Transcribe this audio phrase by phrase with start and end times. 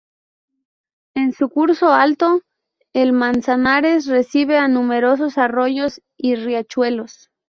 [1.13, 2.41] En su curso alto,
[2.91, 7.29] el Manzanares recibe a numerosos arroyos y riachuelos.